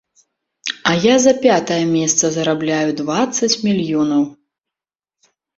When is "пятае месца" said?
1.43-2.25